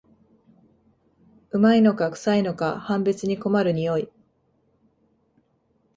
[1.51, 4.09] 旨いのかくさいのか判別に困る匂い